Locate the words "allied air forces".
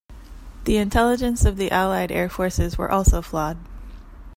1.69-2.75